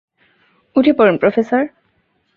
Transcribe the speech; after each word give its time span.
উঠে 0.75 0.93
পড়ুন, 0.93 1.15
প্রফেসর। 1.17 1.63